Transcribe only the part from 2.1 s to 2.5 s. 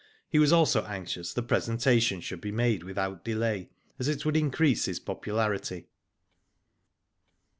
should